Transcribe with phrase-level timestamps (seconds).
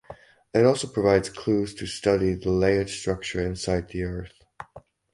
[0.51, 4.41] It also provides clues to study the layered structure inside the earth.